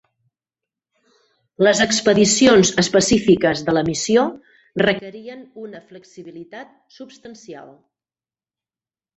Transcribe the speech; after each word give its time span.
Les 1.65 1.81
expedicions 1.85 2.71
específiques 2.83 3.61
de 3.67 3.75
la 3.79 3.85
missió 3.91 4.25
requerien 4.85 5.45
una 5.67 5.85
flexibilitat 5.93 6.73
substancial. 7.01 7.71